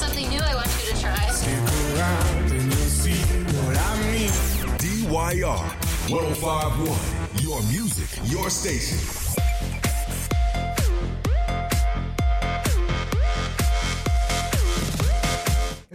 [0.00, 1.28] something new I want you to try.
[1.28, 1.52] Stick
[1.94, 3.20] around and you'll see
[3.66, 4.32] what I mean.
[4.80, 5.60] DYR
[6.08, 7.44] 1051.
[7.44, 9.19] Your music, your station.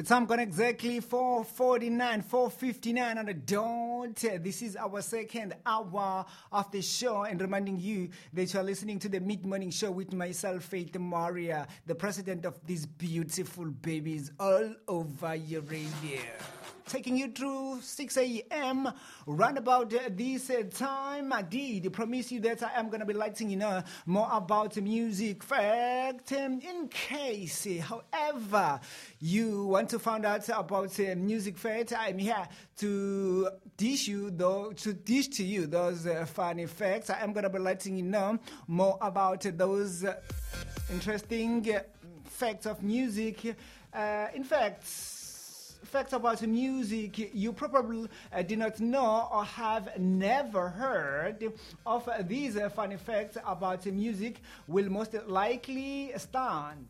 [0.05, 4.43] The time gone exactly 449, 459 on the dot.
[4.43, 8.99] This is our second hour of the show and reminding you that you are listening
[8.99, 14.75] to the mid-morning show with myself, Faith Armaria, the president of these beautiful babies all
[14.87, 16.21] over radio.
[16.87, 18.91] Taking you through 6 a.m.
[19.25, 23.13] Round about this uh, time, I did promise you that I am going to be
[23.15, 26.31] letting you know more about music fact.
[26.33, 28.79] Um, in case, however,
[29.19, 34.93] you want to find out about music fact, I'm here to dish you though to
[34.93, 37.09] dish to you those uh, funny facts.
[37.09, 40.05] I am going to be letting you know more about those
[40.91, 41.79] interesting uh,
[42.25, 43.55] facts of music.
[43.91, 44.83] Uh, in fact
[45.95, 51.53] facts about music you probably uh, did not know or have never heard
[51.85, 56.85] of these funny facts about music will most likely stand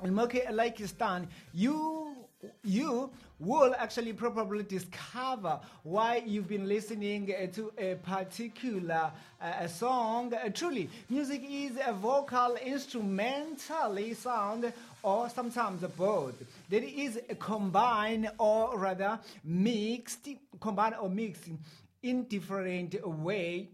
[0.00, 2.14] will most likely stand you
[2.62, 10.32] you will actually probably discover why you've been listening to a particular uh, song.
[10.52, 14.72] Truly, music is a vocal, instrumentally sound,
[15.04, 16.34] or sometimes both.
[16.70, 21.50] That is combined or rather mixed, combined or mixed
[22.02, 23.68] in different way.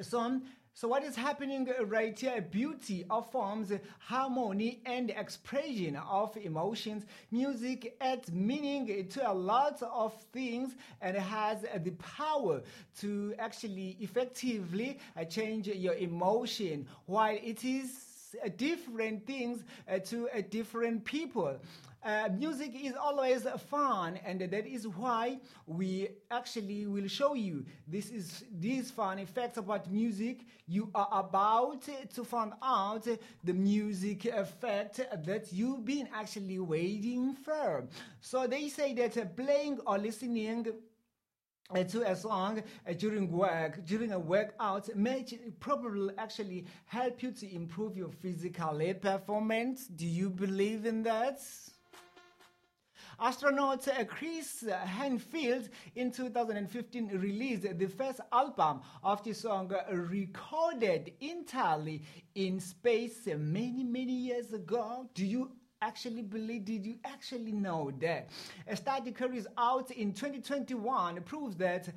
[0.00, 0.42] Some
[0.74, 2.38] so what is happening right here?
[2.42, 7.06] Beauty of forms, harmony, and expression of emotions.
[7.30, 12.60] Music adds meaning to a lot of things and has the power
[13.00, 14.98] to actually effectively
[15.30, 18.15] change your emotion while it is
[18.56, 21.56] different things uh, to uh, different people.
[22.04, 28.10] Uh, music is always fun, and that is why we actually will show you this
[28.10, 30.42] is these fun effects about music.
[30.68, 31.82] You are about
[32.14, 33.08] to find out
[33.42, 37.88] the music effect that you've been actually waiting for.
[38.20, 40.66] So they say that playing or listening
[41.74, 45.24] uh, to a song uh, during work, during a workout, may
[45.58, 49.86] probably actually help you to improve your physical performance.
[49.88, 51.40] Do you believe in that?
[53.18, 62.02] Astronaut uh, Chris Hadfield in 2015 released the first album of the song recorded entirely
[62.34, 65.08] in space many, many years ago.
[65.14, 65.50] Do you
[65.86, 68.28] actually believe did you actually know that?
[68.66, 71.88] A study carries out in 2021 proves that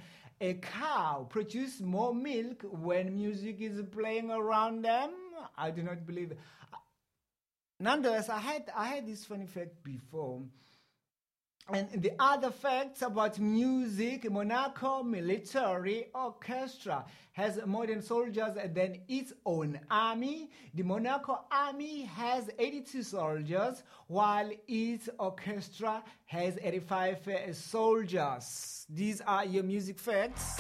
[0.42, 5.12] a cow produces more milk when music is playing around them.
[5.58, 6.34] I do not believe.
[7.80, 10.42] Nonetheless i had i had this funny fact before
[11.72, 19.34] and the other facts about music, Monaco Military Orchestra has more than soldiers than its
[19.46, 20.50] own army.
[20.74, 28.86] The Monaco army has 82 soldiers, while its orchestra has 85 soldiers.
[28.90, 30.60] These are your music facts.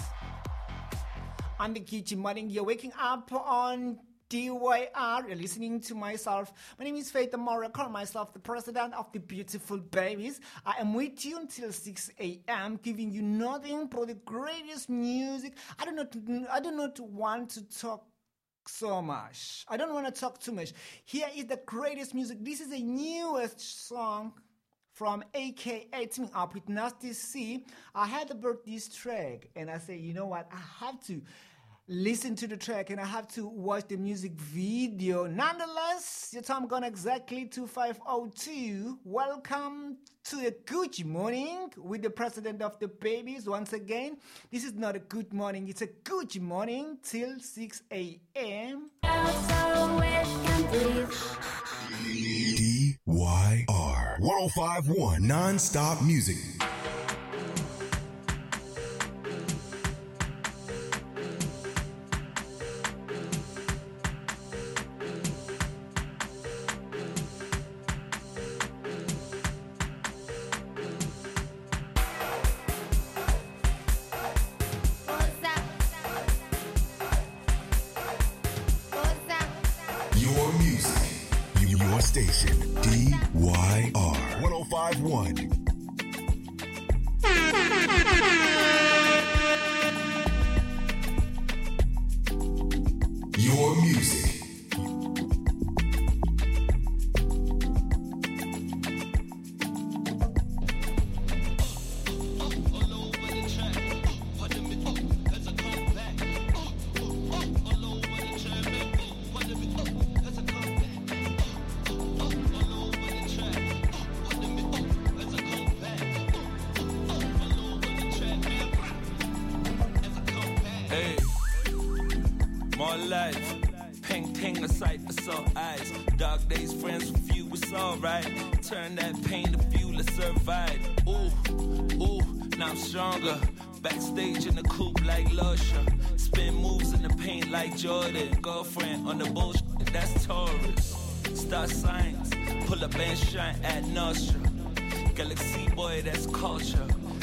[1.59, 5.27] On the kitchen morning, you're waking up on DYR.
[5.27, 6.53] You're listening to myself.
[6.77, 7.65] My name is Faith Armaria.
[7.65, 10.39] I call myself the president of the beautiful babies.
[10.65, 15.57] I am with you until 6 a.m., giving you nothing but the greatest music.
[15.79, 16.15] I do not,
[16.51, 18.05] I do not want to talk
[18.67, 19.65] so much.
[19.67, 20.73] I don't want to talk too much.
[21.05, 22.37] Here is the greatest music.
[22.41, 24.33] This is the newest song
[24.93, 27.65] from AKA Teaming Up with Nasty C.
[27.95, 30.47] I heard about this track and I say, you know what?
[30.51, 31.21] I have to
[31.89, 35.25] listen to the track and I have to watch the music video.
[35.25, 38.99] Nonetheless, your time gone exactly to 502.
[39.03, 44.17] Welcome to a good morning with the president of the babies once again.
[44.51, 48.91] This is not a good morning, it's a good morning till 6 a.m.
[53.07, 56.58] DYR 1051 Non-Stop Music.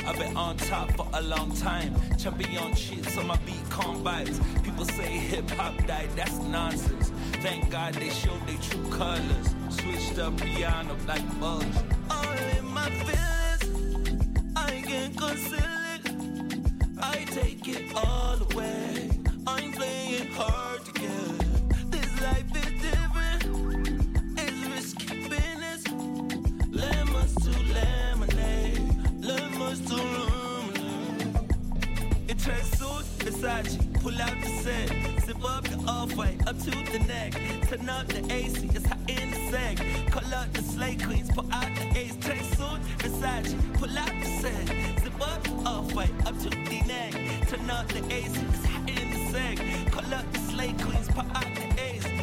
[0.07, 1.93] I've been on top for a long time.
[2.17, 4.41] Champion cheats on my beat combines.
[4.63, 7.11] People say hip hop died, that's nonsense.
[7.43, 9.55] Thank God they showed their true colors.
[9.69, 11.83] Switched up piano like bugs.
[12.11, 17.01] All in my feelings, I can't conceal it.
[17.01, 19.11] I take it all away.
[19.47, 21.46] I'm playing hard to get.
[32.47, 34.89] It tracks suit, Versace, pull out the set.
[35.25, 37.33] Zip up the off-white, up to the neck.
[37.69, 39.81] Turn up the AC, it's hot in the sag.
[40.13, 42.17] Call up the slay queens, pull out the ace.
[42.21, 44.69] Track suit, Versace, pull out the set.
[45.03, 47.15] Zip up the off-white, up to the neck.
[47.49, 49.91] Turn up the AC, it's hot in the sag.
[49.91, 52.16] Call up the slay queens, pull out the ace.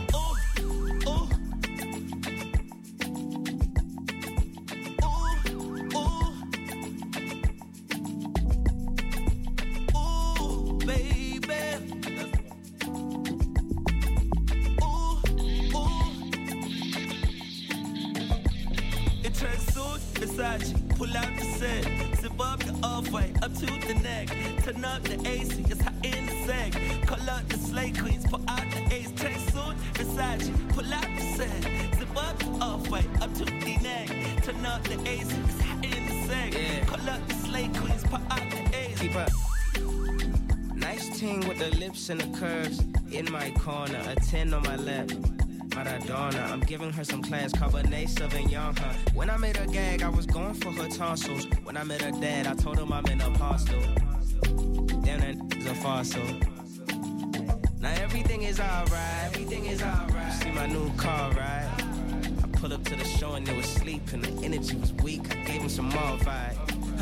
[63.64, 64.22] And was sleeping.
[64.22, 65.22] The energy was weak.
[65.32, 67.00] I gave him some more vibe.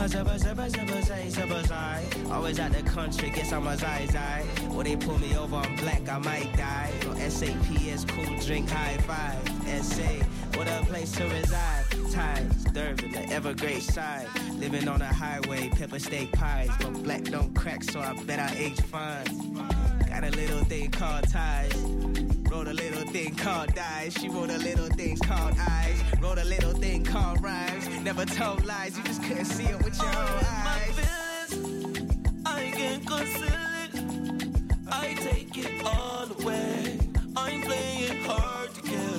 [2.31, 4.45] Always out the country, guess I'm a zai zai.
[4.73, 6.91] Or they pull me over, I'm black, I might die.
[7.03, 9.83] No SAPS, cool drink, high five.
[9.83, 10.03] SA,
[10.57, 11.85] what a place to reside.
[12.11, 14.27] Ties, Durban, the ever great side.
[14.53, 16.69] Living on a highway, pepper steak pies.
[16.79, 19.53] But black don't crack, so I bet I age fine.
[20.07, 22.00] Got a little thing called ties.
[22.51, 24.13] Wrote a little thing called dies.
[24.19, 26.03] She wrote a little thing called eyes.
[26.21, 27.87] Wrote a little thing called rhymes.
[28.03, 31.53] Never told lies, you just couldn't see it with your own my eyes.
[31.53, 34.83] feelings, I can't conceal it.
[34.91, 36.99] I take it all away.
[37.37, 39.10] I'm playing hard to get.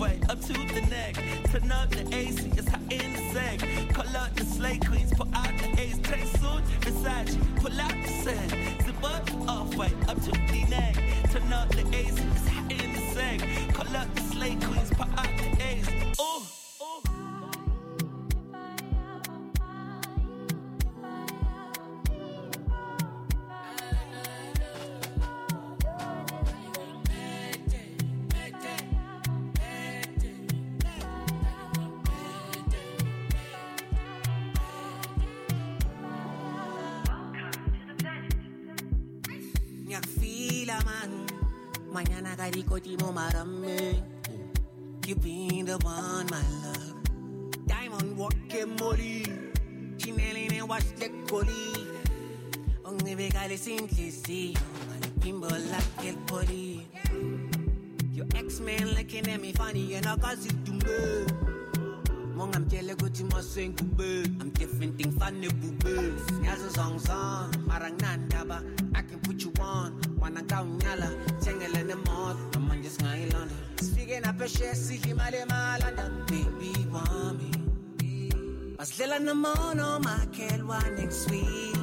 [0.00, 1.14] Up up to the neck.
[1.50, 3.94] Turn up the AC, it's hot in the sag.
[3.94, 5.98] Call out the slay queens, pull out the ace.
[5.98, 8.50] Track suit, Versace, pull out the set.
[8.84, 10.96] Zip up the off-white, up to the neck.
[11.30, 13.74] Turn up the AC, it's hot in the sag.
[13.74, 15.88] Call out the slay queens, pull out the ace.
[16.20, 16.53] Ooh,
[58.74, 61.26] Ex-man looking at me funny and yena kazidume
[62.36, 65.94] mongamtshele ukuthi masengube i'm different thing fane bube
[66.40, 68.62] ngiyazo zongzong mara nginandaba
[68.94, 69.92] i can put you on.
[70.20, 71.08] Wana kawunyala
[71.40, 77.50] thengele nemoto manje singayilanda sifike naphesheya sidla imali emalanda baby wami
[78.78, 81.74] basidlela nomono makhelwane kusweet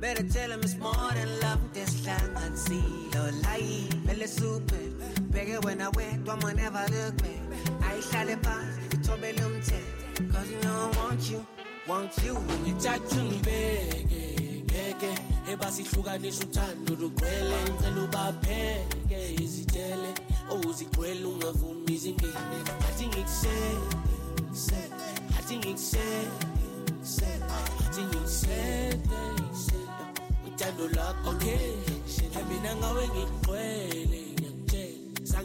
[0.00, 4.91] Better tell him it's more than love desihlanganisile layi vele super
[5.32, 7.40] bheke wena wedwa ma never look back
[7.88, 10.32] ayihlale phansi ithobele umthetho.
[10.32, 11.46] Cause you know I want you
[11.88, 12.34] want you.
[12.34, 15.12] Ngithatha ungibeke ngeke.
[15.52, 17.56] Ebasihlukanisa uthando lugcwele.
[17.64, 20.14] Ngicela ubapheke izitele
[20.50, 22.58] owuzigcwele ungavumi izingene
[22.88, 23.88] athi ngikusele
[25.38, 26.28] athi ngikusele
[27.86, 28.98] athi ngikusele
[30.46, 31.72] uthando lakho okay
[32.48, 34.21] mina ngawe ngigcwele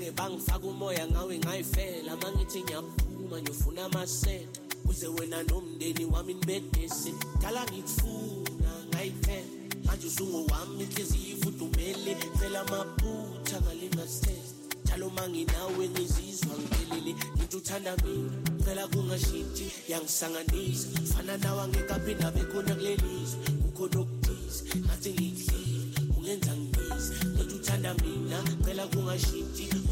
[0.07, 2.15] sange bangifaka umoya ngawe ngayifela.
[2.15, 4.47] Mangithi ngiyaphuma ngiyofuna amasela.
[4.89, 7.13] Uze wena nomndeni wami nibedese.
[7.41, 9.47] Dala ngikufuna ngayiphela.
[9.85, 12.15] Manje usungowami inhliziyo ifudumele.
[12.39, 14.53] Phela amaphutha ngalingasithethe
[14.85, 18.31] njalo manginawe ngizizwa ngiphelele ngithi uthanda mina
[18.63, 23.39] phela kungashintshi yangisanganisa fana nawe angekaphinda bekhona kulelizwe.
[23.61, 29.46] Kukhona okuthize ngathi ngikuhlile ungenza ngibize ngithi uthanda mina phela kungashintshi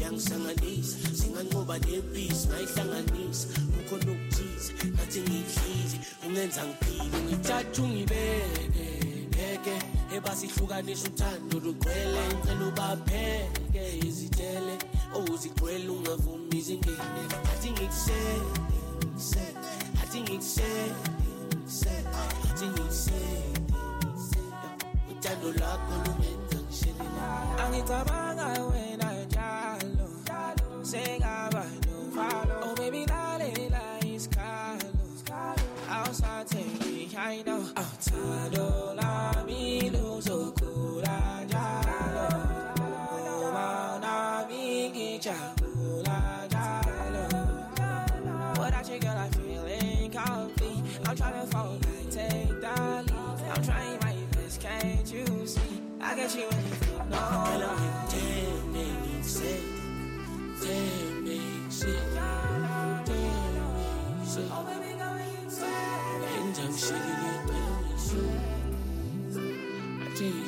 [0.06, 8.86] yangisanganisa singanqoba nebhisi ngayihlanganisa kukhona okuthize ngathi ngikuhlile ungenza ngiphile ngithatha ungibeke
[9.30, 9.76] ngeke
[10.16, 14.74] ebasihlukanisa uthando lugcwele ngicela ubapheke izitele
[15.16, 18.50] owuzigcwele ungavumi izingene athi ngikusele
[20.02, 21.16] athi ngikusele
[27.62, 28.85] angicabanga wena
[30.86, 31.25] sengaba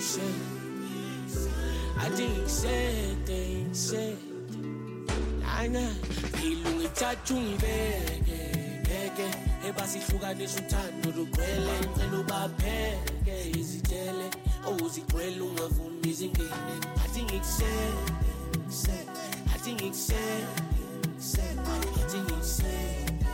[0.08, 0.34] said.
[1.98, 4.16] I think said, think said.
[5.42, 5.84] Nana,
[6.48, 8.40] ilunga ithatha ungibeke,
[8.84, 9.28] ngeke.
[9.68, 14.26] Ebasihlukanisa uthando lugqwele, ngicela ubapheke izitele.
[14.66, 16.74] Owuzigqwele ungavumi izingene.
[17.04, 17.94] I think it said,
[18.68, 19.08] said.
[19.54, 20.48] I think it said,
[21.18, 21.58] said.
[21.58, 23.24] I think it said.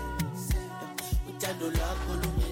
[1.29, 2.44] Uthando lwakho lunga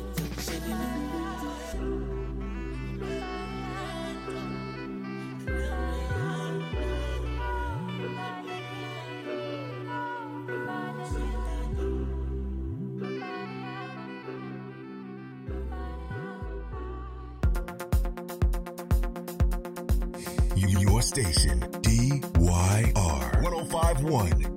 [23.95, 24.52] 851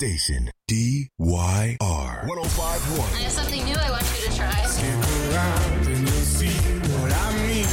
[0.00, 0.50] station.
[0.66, 3.04] DYR 1051.
[3.12, 4.62] I have something new I want you to try.
[4.64, 4.96] Stick
[5.28, 6.56] around and you'll see
[6.88, 7.66] what I mean.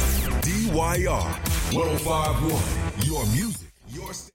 [0.44, 1.24] DYR
[1.72, 3.08] 1051.
[3.08, 4.34] Your music, your station.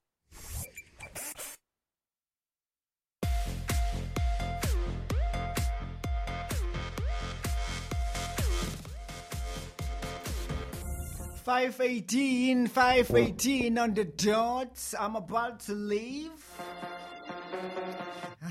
[11.44, 14.96] Five eighteen, five eighteen on the dots.
[14.98, 16.32] I'm about to leave.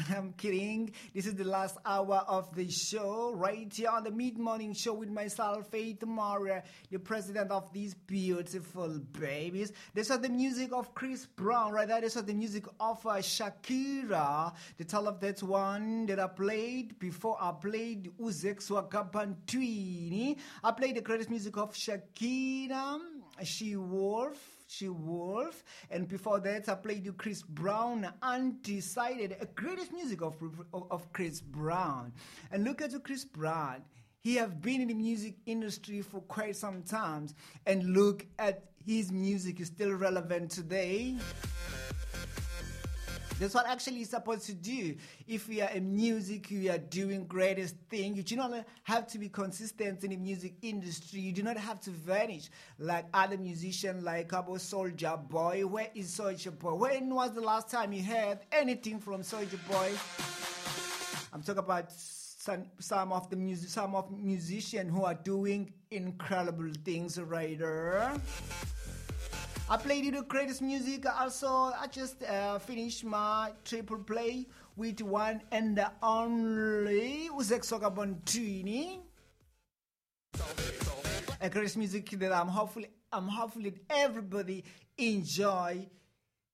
[0.16, 0.92] I'm kidding.
[1.14, 4.94] This is the last hour of the show, right here on the mid morning show
[4.94, 9.72] with myself, Faith Armaria, the president of these beautiful babies.
[9.94, 12.00] This was the music of Chris Brown, right there.
[12.00, 14.52] This was the music of uh, Shakira.
[14.78, 20.36] The title of that one that I played before I played Uzek Swakapantwini.
[20.64, 23.00] I played the greatest music of Shakira,
[23.44, 24.51] She Wolf.
[24.72, 30.34] She Wolf, and before that, I played you Chris Brown, Undecided, a greatest music of,
[30.72, 32.10] of, Chris Brown.
[32.50, 33.82] And look at you, Chris Brown.
[34.22, 37.34] He have been in the music industry for quite some times,
[37.66, 41.16] and look at his music is still relevant today.
[43.42, 44.94] That's what actually you're supposed to do.
[45.26, 48.14] If we are in music, we are doing greatest thing.
[48.14, 48.52] You do not
[48.84, 51.18] have to be consistent in the music industry.
[51.18, 55.66] You do not have to vanish like other musicians like Cabo Soldier Boy.
[55.66, 56.74] Where is Soldier Boy?
[56.74, 59.90] When was the last time you heard anything from Soldier Boy?
[61.32, 66.70] I'm talking about some, some of the music, some of musicians who are doing incredible
[66.84, 68.14] things right there.
[69.70, 71.06] I played the greatest music.
[71.06, 74.46] Also, I just uh, finished my triple play
[74.76, 79.00] with one and only Uzek Sogabontini.
[81.40, 84.64] A greatest music that I'm hopefully I'm hopefully everybody
[84.98, 85.86] enjoy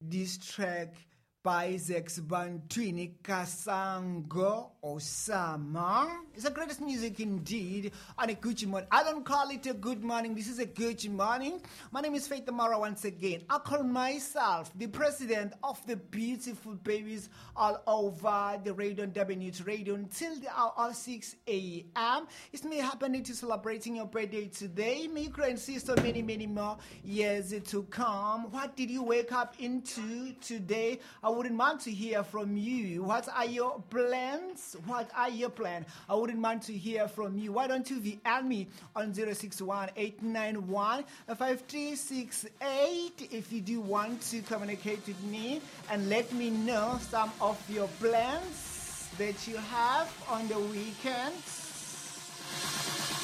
[0.00, 0.94] this track
[1.42, 6.10] by Zakes Bantwini Kasango Osama.
[6.34, 8.88] It's the greatest music indeed on a Gucci morning.
[8.90, 10.34] I don't call it a good morning.
[10.34, 11.60] This is a Gucci morning.
[11.92, 13.42] My name is Faith Armaria once again.
[13.48, 19.94] I call myself the president of the beautiful babies all over the radio W radio
[19.94, 22.26] until the hour 6 a.m.
[22.52, 25.06] It's me happening to celebrating your birthday today.
[25.06, 28.50] May you grow so many, many more years to come.
[28.50, 30.98] What did you wake up into today?
[31.22, 33.02] I wouldn't mind to hear from you.
[33.02, 34.76] What are your plans?
[34.86, 35.86] What are your plans?
[36.08, 37.52] I wouldn't mind to hear from you.
[37.52, 45.06] Why don't you VN me on 061 891 5368 if you do want to communicate
[45.06, 45.60] with me
[45.90, 53.17] and let me know some of your plans that you have on the weekends.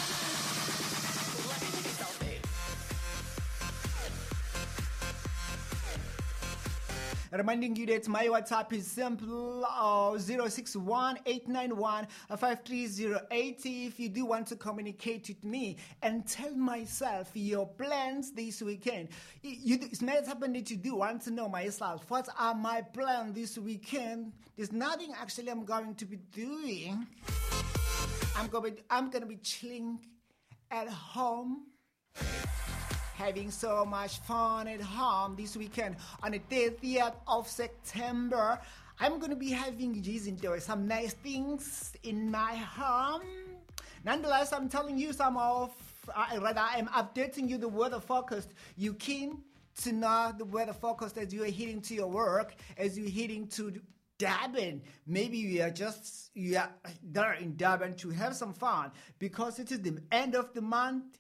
[7.37, 13.61] Reminding you that my WhatsApp is simple uh, 061 891 5308.
[13.65, 19.09] If you do want to communicate with me and tell myself your plans this weekend,
[19.43, 22.09] you, it might happen that you do want to know myself.
[22.09, 24.33] What are my plans this weekend?
[24.57, 27.05] There's nothing actually I'm going to be doing.
[28.37, 29.99] I'm going I'm going to be chilling
[30.71, 31.67] at home
[33.15, 38.59] having so much fun at home this weekend on the 30th of September.
[39.01, 43.23] I'm to be having these enjoy some nice things in my home.
[44.05, 45.73] Nonetheless, I'm telling you some of,
[46.15, 48.49] uh, rather, I'm updating you the weather forecast.
[48.77, 49.43] You keen
[49.83, 53.81] to know the weather forecast as you're heading to your work, as you're heading to
[54.19, 54.83] Durban.
[55.07, 56.71] Maybe you are just you are
[57.03, 61.19] there in Durban to have some fun because it is the end of the month.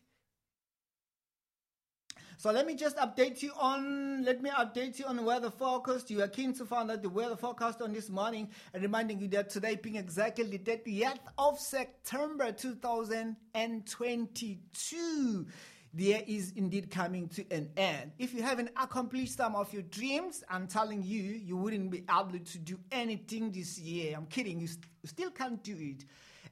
[2.44, 6.11] So let me just update you on let me update you on the weather forecast.
[6.11, 9.28] You are keen to find out the weather forecast on this morning and reminding you
[9.28, 15.46] that today being exactly the 30th of September 2022
[15.94, 18.12] the year is indeed coming to an end.
[18.18, 22.40] If you haven't accomplished some of your dreams, I'm telling you, you wouldn't be able
[22.40, 24.18] to do anything this year.
[24.18, 26.04] I'm kidding, you, st- you still can't do it.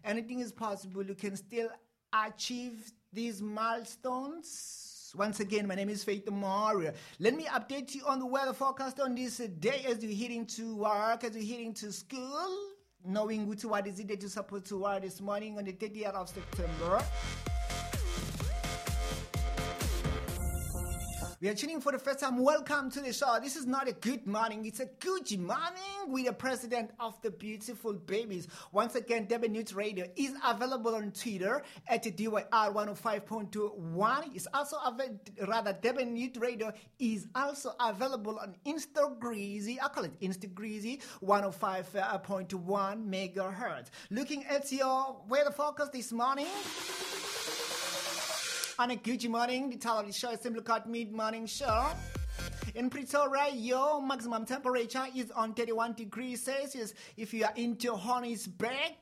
[0.06, 1.04] Anything is possible.
[1.04, 1.68] You can still
[2.14, 4.91] achieve these milestones.
[5.14, 6.94] Once again, my name is Faith Armaria.
[7.18, 10.74] Let me update you on the weather forecast on this day as you're heading to
[10.76, 12.48] work, as you're heading to school,
[13.04, 16.28] knowing what is it that you're supposed to wear this morning on the 30th of
[16.30, 17.04] September.
[21.42, 22.38] We are tuning for the first time.
[22.38, 23.36] Welcome to the show.
[23.42, 27.32] This is not a good morning, it's a Gucci morning with the president of the
[27.32, 28.46] beautiful babies.
[28.70, 34.36] Once again, Durban News Radio is available on Twitter at DYR 105.21.
[34.36, 39.78] It's also available, rather, Durban News Radio is also available on Instagreasy.
[39.82, 43.86] I call it Instagreasy 105.1 megahertz.
[44.10, 46.46] Looking at your weather focus this morning.
[48.82, 51.92] On Gucci morning, the the show is simply called Mid Morning Show.
[52.74, 56.92] In Pretoria, your maximum temperature is on 31 degrees Celsius.
[57.16, 58.96] If you are in Johannesburg,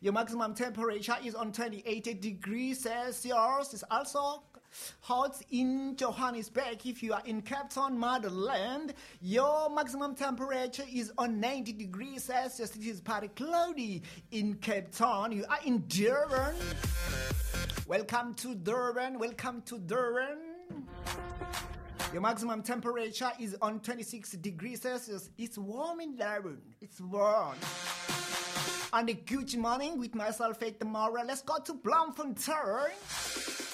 [0.00, 3.72] your maximum temperature is on 28 degrees Celsius.
[3.72, 4.42] It's also
[5.00, 6.84] hot in Johannesburg.
[6.84, 12.74] If you are in Cape Town, Motherland, your maximum temperature is on 90 degrees Celsius.
[12.76, 15.32] It is partly cloudy in Cape Town.
[15.32, 16.54] You are in Durban.
[17.86, 19.18] Welcome to Durban.
[19.18, 20.38] Welcome to Durban.
[22.12, 25.30] Your maximum temperature is on 26 degrees Celsius.
[25.38, 26.60] It's warm in Durban.
[26.80, 27.56] It's warm.
[28.92, 31.26] On the good morning with myself, Faith Armaria.
[31.26, 33.65] Let's go to Bloemfontein.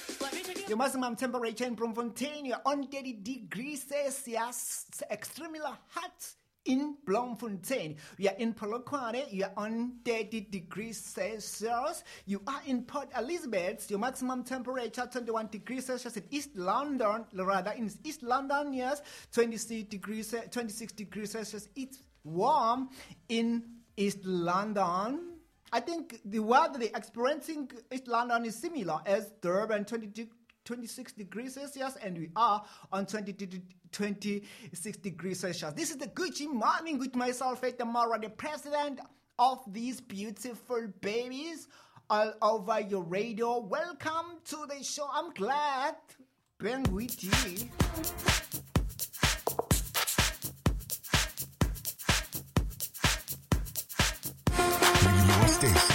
[0.69, 4.87] Your maximum temperature in Bloemfontein, on 30 degrees Celsius.
[5.11, 7.97] Extremely hot in Bloemfontein.
[8.19, 12.05] You are in Polokwane, you are on 30 degrees Celsius.
[12.27, 16.17] You are in Port Elizabeth, your maximum temperature 21 degrees Celsius.
[16.17, 21.69] In East London, rather in East London, yes, 26 degrees, 26 degrees Celsius.
[21.75, 22.91] It's warm
[23.29, 23.65] in
[23.97, 25.32] East London.
[25.75, 30.29] I think the weather they're experiencing East London is similar as Durban, 20,
[30.67, 35.73] 26 degrees Celsius, and we are on 20, 26 degrees Celsius.
[35.73, 39.01] This is the Gucci morning with myself, Faith Armaria, the president
[39.39, 41.69] of these beautiful babies
[42.11, 43.59] all over your radio.
[43.61, 45.09] Welcome to the show.
[45.11, 45.97] I'm glad
[46.59, 47.31] being with you.
[55.63, 55.92] Station.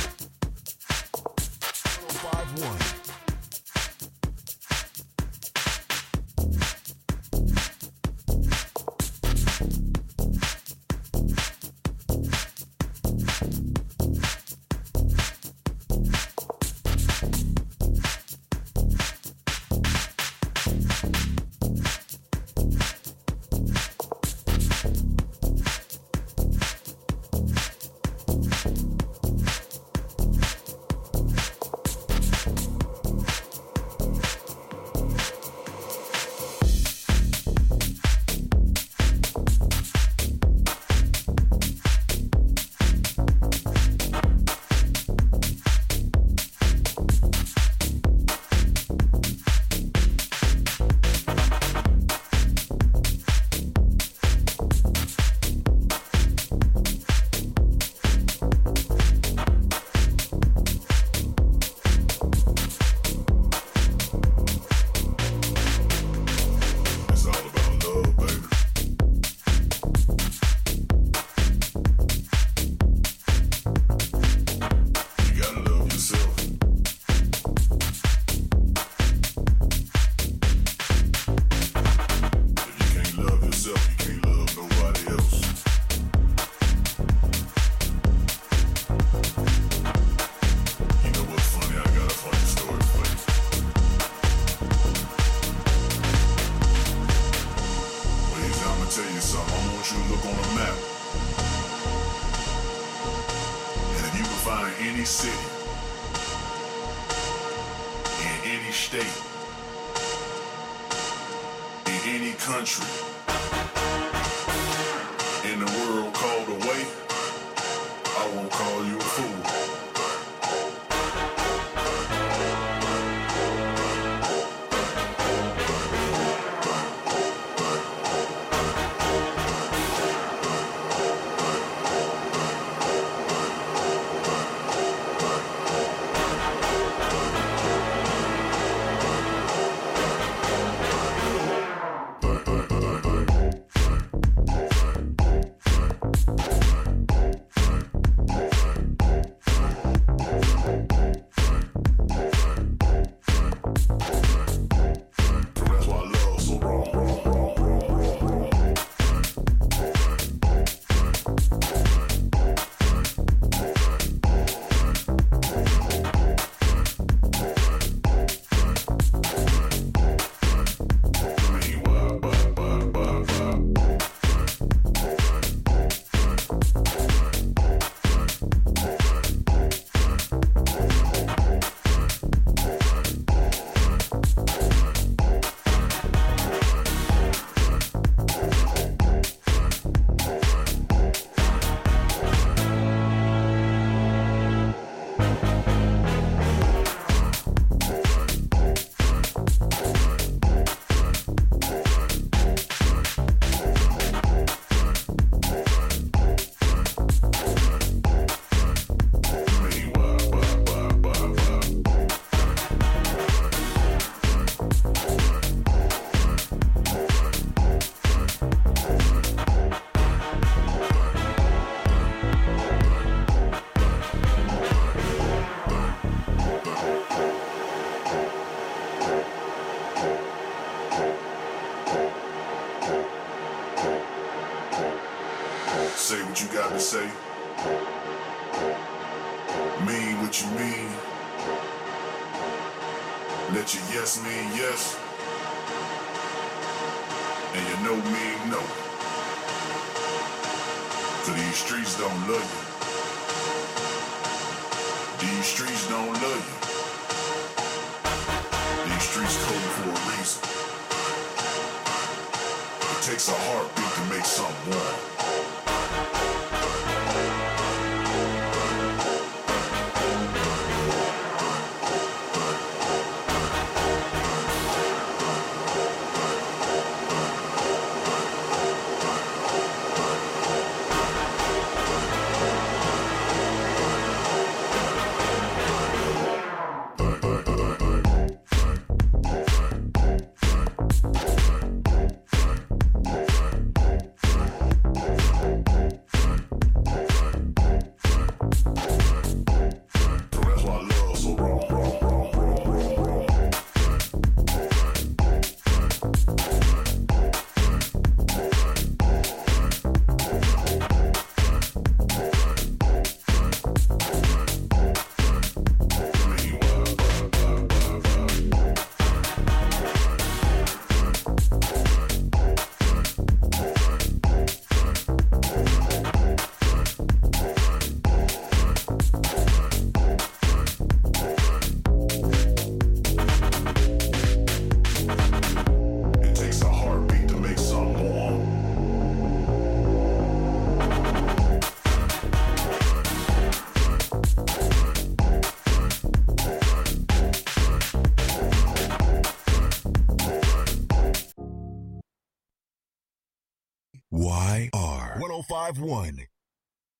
[355.68, 356.28] 1051.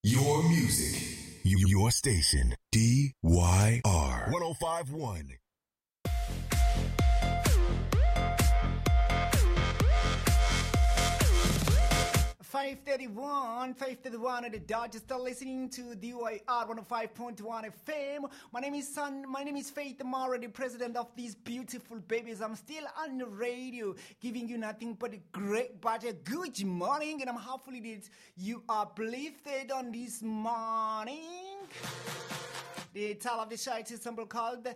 [0.02, 2.54] Your music, your station.
[2.74, 5.37] DYR 1051.
[12.68, 14.60] 531, 531 at the.
[14.68, 18.30] You're still listening to DYR 105.1 FM.
[18.52, 19.24] My name is Son.
[19.26, 22.42] My name is Faith Armaria, the president of these beautiful babies.
[22.42, 27.22] I'm still on the radio, giving you nothing but a great but a good morning,
[27.22, 31.24] and I'm hopefully that you uplifted on this morning.
[32.94, 34.66] The title of the show is simple called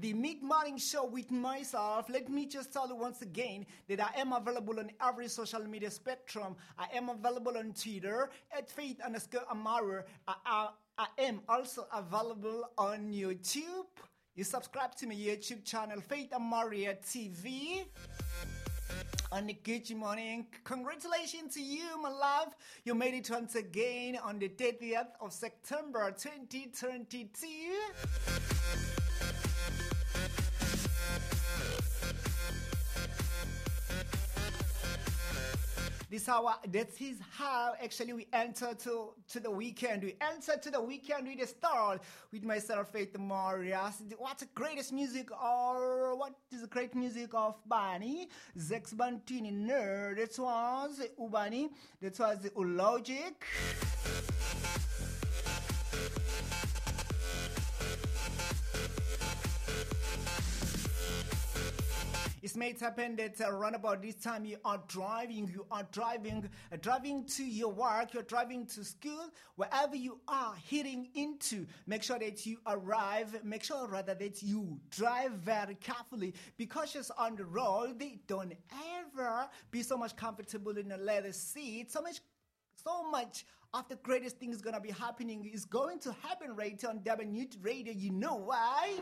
[0.00, 2.08] The Mid Morning Show with myself.
[2.08, 5.90] Let me just tell you once again that I am available on every social media
[5.90, 6.56] spectrum.
[6.76, 10.04] I am available on Twitter at Faith underscore Armaria.
[10.26, 13.86] I, I, I am also available on YouTube.
[14.34, 17.84] You subscribe to my YouTube channel, Faith Armaria TV
[19.30, 20.46] on good morning.
[20.64, 22.54] Congratulations to you, my love.
[22.84, 29.07] You made it once again on the 30th of September 2022.
[36.28, 40.02] This how that is how actually we enter to, to the weekend.
[40.02, 41.46] We enter to the weekend with a
[42.30, 44.02] with myself, Faith Marias.
[44.18, 48.28] What's the greatest music or what is the great music of Bani?
[48.58, 50.16] Zakes Bantwini Nerd.
[50.16, 51.70] That was Ubani.
[52.02, 54.87] That was Ulogic.
[62.58, 67.24] Made happen that around about this time you are driving, you are driving, uh, driving
[67.26, 71.66] to your work, you're driving to school, wherever you are heading into.
[71.86, 76.34] Make sure that you arrive, make sure rather that you drive very carefully.
[76.56, 78.00] Be cautious on the road.
[78.00, 78.54] They don't
[79.14, 82.18] ever be so much comfortable in a leather seat, so much
[82.88, 87.00] so much of the greatest things gonna be happening is going to happen right on
[87.04, 87.92] W Radio.
[87.92, 88.94] You know why?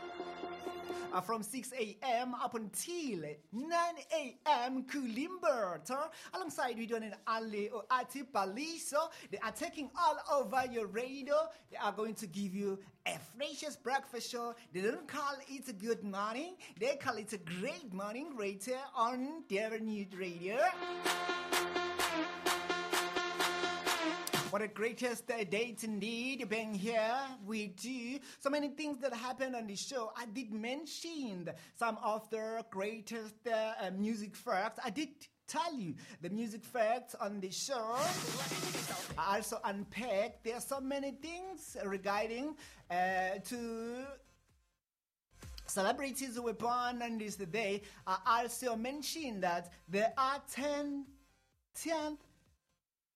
[1.12, 2.35] Uh, from 6 a.m.
[2.35, 3.20] up until
[3.53, 3.70] 9
[4.12, 4.83] a.m.
[4.83, 5.88] Kulimbert.
[5.90, 9.09] uh, alongside we doing an Ali or Ati Paliso.
[9.31, 11.37] They are taking all over your radio.
[11.70, 14.55] They are going to give you a freshest breakfast show.
[14.72, 16.57] They don't call it a good morning.
[16.78, 20.59] They call it a great morning right here on W Radio.
[24.51, 28.20] What a greatest date indeed, being here with you.
[28.38, 30.12] So many things that happened on the show.
[30.16, 34.78] I did mention some of the greatest uh, uh, music facts.
[34.84, 35.09] I did
[35.49, 37.97] tell you the music facts on the show.
[39.18, 40.44] I also unpacked.
[40.44, 42.55] There are so many things regarding
[42.88, 44.07] uh, to
[45.66, 47.82] celebrities who were born on this day.
[48.07, 51.05] I also mentioned that there are 10,
[51.74, 52.16] 10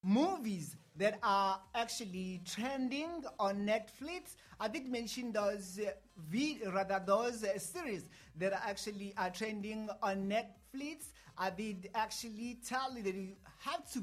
[0.02, 4.36] movies that are actually trending on Netflix.
[4.58, 9.88] I did mention those uh, v- rather those uh, series that are actually are trending
[10.02, 11.06] on Netflix.
[11.38, 14.02] I did actually tell you that you have to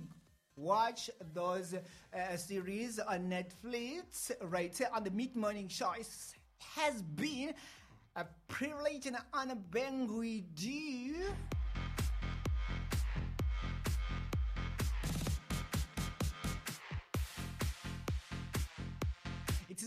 [0.55, 5.91] watch those uh, series on Netflix right here on the Mid Morning Show.
[5.99, 6.07] It
[6.75, 7.53] has been
[8.15, 11.27] a privilege and an honor being with you.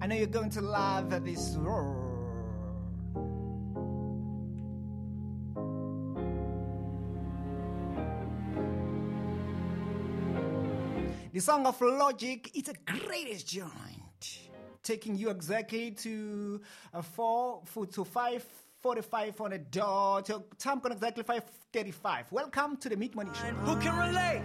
[0.00, 2.04] I know you're going to love this roar.
[11.32, 14.38] The song of logic is a greatest joint,
[14.82, 16.60] taking you exactly to
[16.94, 18.44] uh, four foot to five.
[18.80, 20.28] 45 on a dot.
[20.28, 22.30] Your time gone exactly 535.
[22.30, 23.48] Welcome to the Mid Morning Show.
[23.48, 24.40] Who can relate?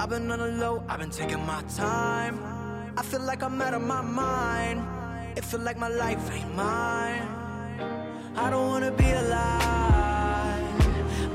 [0.00, 2.51] I've been on the low, I've been taking my time.
[2.94, 4.82] I feel like I'm out of my mind.
[5.36, 7.26] It feel like my life ain't mine.
[8.36, 10.62] I don't wanna be alive.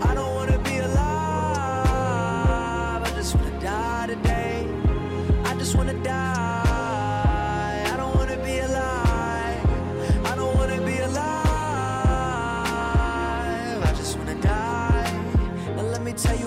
[0.04, 1.02] I don't wanna be alive.
[3.04, 4.68] I just wanna die today.
[5.46, 7.84] I just wanna die.
[7.92, 9.66] I don't wanna be alive.
[10.26, 11.18] I don't wanna be alive.
[13.84, 15.12] I just wanna die.
[15.92, 16.47] Let me tell you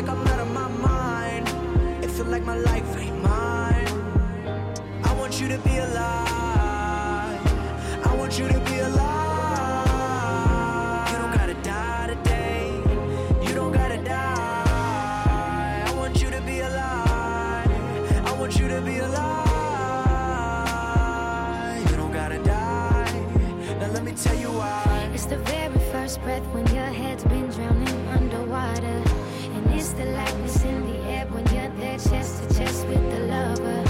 [0.00, 1.48] like I'm out of my mind.
[2.04, 3.88] It feel like my life ain't mine.
[5.02, 7.40] I want you to be alive.
[8.06, 9.88] I want you to be alive.
[11.10, 12.80] You don't gotta die today.
[13.42, 15.84] You don't gotta die.
[15.88, 17.70] I want you to be alive.
[18.30, 19.50] I want you to be alive.
[21.90, 23.12] You don't gotta die.
[23.80, 25.10] Now let me tell you why.
[25.12, 29.07] It's the very first breath when your head's been drowning underwater.
[29.88, 33.84] It's the lightness in the air when you're there chest to chest with the lover.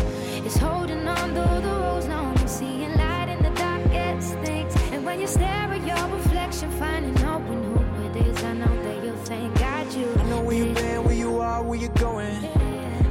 [0.46, 4.76] It's holding on though the road's long and seeing light in the darkest things.
[4.92, 9.04] And when you stare at your reflection, finding knowing who it is, I know that
[9.04, 10.14] you'll thank God you.
[10.16, 12.46] I know where you've been, where you are, where you're going.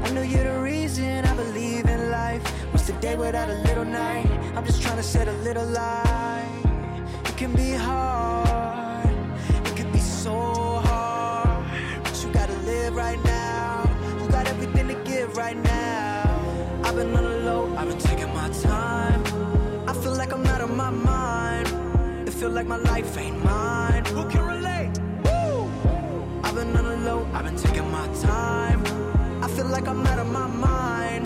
[0.05, 2.41] I know you're the reason I believe in life.
[2.71, 4.31] What's the day without a little night?
[4.55, 6.63] I'm just trying to set a little light.
[7.25, 8.76] It can be hard,
[15.47, 16.81] right now.
[16.83, 19.21] I've been on the low, I've been taking my time.
[19.91, 21.67] I feel like I'm out of my mind.
[22.27, 24.03] It feel like my life ain't mine.
[24.15, 24.91] Who can relate?
[26.45, 28.81] I've been on the low, I've been taking my time.
[29.45, 31.25] I feel like I'm out of my mind.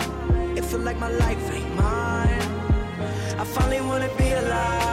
[0.58, 2.44] It feel like my life ain't mine.
[3.42, 4.91] I finally wanna be alive.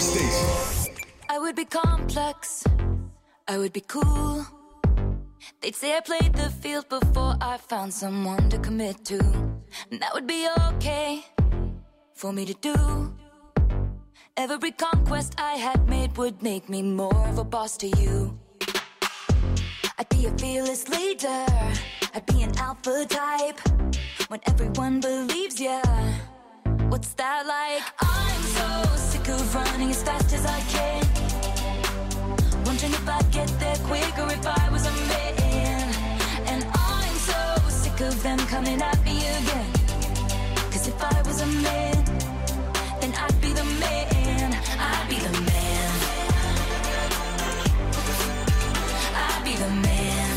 [0.00, 0.94] Station.
[1.28, 2.64] I would be complex.
[3.46, 4.46] I would be cool.
[5.60, 9.18] They'd say I played the field before I found someone to commit to.
[9.90, 11.24] And that would be okay
[12.14, 13.14] for me to do.
[14.36, 18.38] Every conquest I had made would make me more of a boss to you.
[19.98, 21.46] I'd be a fearless leader.
[22.14, 23.60] I'd be an alpha type.
[24.28, 25.82] When everyone believes ya.
[26.90, 27.84] What's that like?
[28.00, 31.04] I'm so sick of running as fast as I can.
[32.66, 35.94] Wondering if I'd get there quicker if I was a man.
[36.50, 39.72] And I'm so sick of them coming at me again.
[40.72, 42.04] Cause if I was a man,
[43.00, 44.52] then I'd be the man.
[44.88, 45.90] I'd be the man.
[49.14, 50.36] I'd be the man.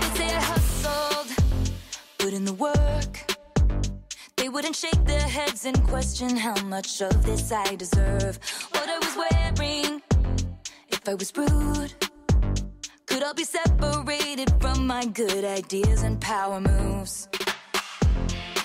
[0.00, 1.28] They say I hustled,
[2.18, 2.75] put in the work.
[4.66, 8.40] They wouldn't shake their heads and question how much of this I deserve.
[8.72, 10.02] What I was wearing,
[10.88, 11.94] if I was rude,
[13.06, 17.28] could I be separated from my good ideas and power moves.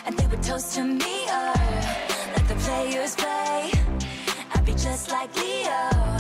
[0.08, 1.54] And they would toast to me, uh,
[2.36, 3.72] let the players play.
[4.56, 6.18] I'd be just like Leo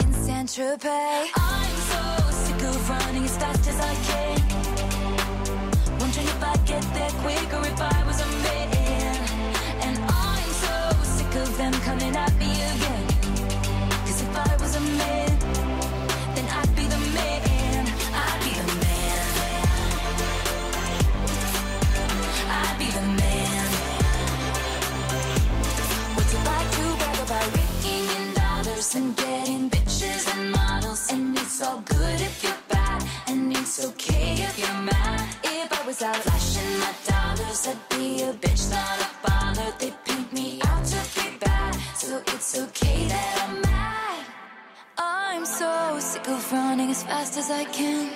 [0.00, 1.28] in Saint Tropez.
[1.36, 4.38] I'm so sick of running as fast as I can.
[6.00, 8.47] Wondering if I'd get there quicker if I was a man.
[11.58, 13.06] Them coming at me again.
[14.06, 15.30] Cause if I was a man,
[16.34, 17.84] then I'd be the man.
[18.22, 19.18] I'd be the man.
[22.58, 23.66] I'd be the man.
[26.14, 31.10] What's it like to brag about raking in dollars and getting bitches and models?
[31.10, 35.26] And it's all good if you're bad, and it's okay if you're mad.
[35.42, 39.72] If I was out flashing my dollars, I'd be a bitch, not a bother.
[39.80, 40.07] They
[42.08, 44.24] so it's okay that I'm mad.
[44.96, 48.08] I'm so sick of running as fast as I can.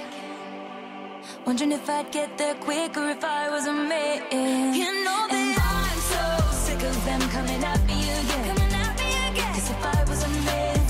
[1.44, 4.74] Wondering if I'd get there quicker if I was a man.
[4.80, 6.24] You know that I'm so
[6.64, 8.44] sick of them coming at me again.
[8.48, 9.52] Coming at me again.
[9.56, 10.81] Cause if I was a man,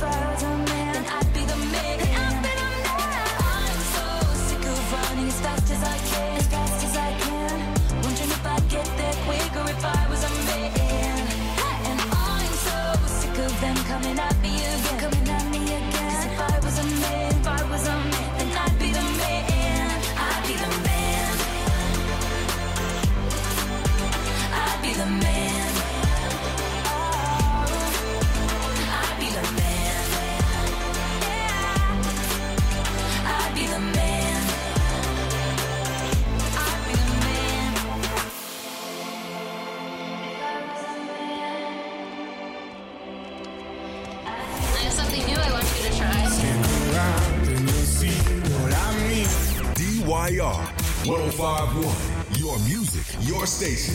[53.63, 53.95] station.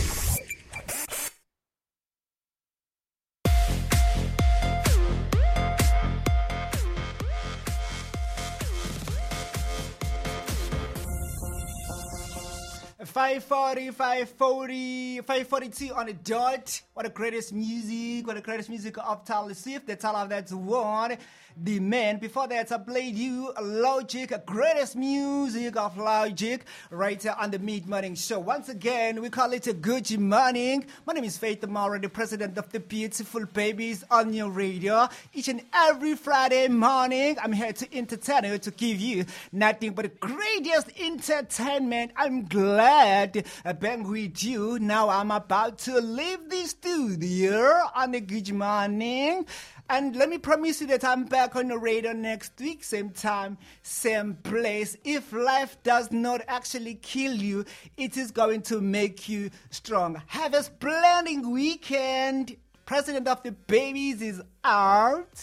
[13.05, 16.81] Five forty, five forty, five forty-two on the dot.
[16.93, 19.87] What the greatest music, what the greatest music of Taylor Swift.
[19.87, 21.17] That's all of that's one.
[21.59, 22.19] The man.
[22.19, 27.87] Before that, I played you Logic, greatest music of Logic, right here on the Mid
[27.89, 28.39] Morning Show.
[28.39, 30.85] Once again, we call it a good morning.
[31.07, 35.09] My name is Faith Armaria, the president of the Beautiful Babies on your radio.
[35.33, 40.03] Each and every Friday morning, I'm here to entertain you, to give you nothing but
[40.03, 42.11] the greatest entertainment.
[42.15, 44.77] I'm glad uh, being with you.
[44.77, 49.47] Now I'm about to leave the studio on a good morning.
[49.89, 53.57] And let me promise you that I'm back on the radio next week, same time,
[53.83, 54.97] same place.
[55.05, 57.63] If life does not actually kill you,
[57.95, 60.21] it is going to make you strong.
[60.27, 62.57] Have a splendid weekend.
[62.85, 65.33] President of the Babies is out.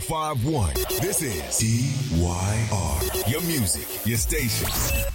[0.09, 0.75] 1051.
[1.01, 5.14] This is DYR, your music, your station.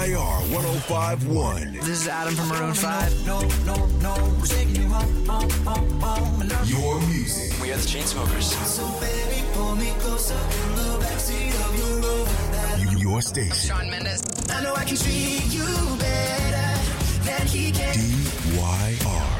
[0.00, 1.74] DYR 1051.
[1.74, 3.26] This is Adam from Maroon 5.
[3.26, 4.14] No, no, no,
[6.64, 7.60] Your music.
[7.60, 8.48] We are the Chainsmokers.
[8.64, 12.98] So baby, pull me closer in the backseat of your Rover.
[12.98, 13.52] Your station.
[13.52, 14.22] Shawn Mendes.
[14.48, 15.66] I know I can treat you
[15.98, 16.80] better
[17.26, 17.92] than he can.
[17.92, 19.39] D-Y-R.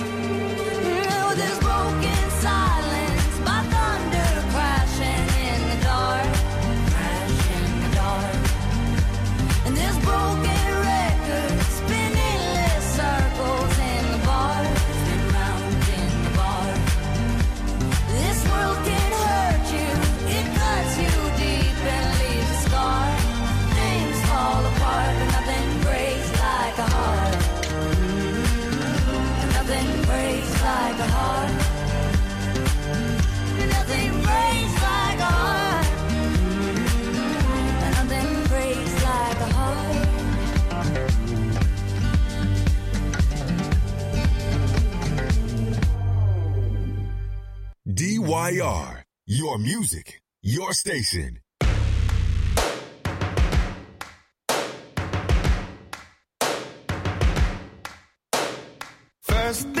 [30.21, 31.51] breaks like a heart.
[33.75, 35.87] Nothing breaks like a heart.
[37.97, 39.97] Nothing breaks like a heart.
[47.99, 48.89] DYR,
[49.25, 51.39] your music, your station.
[59.21, 59.80] First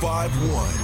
[0.00, 0.79] 1051.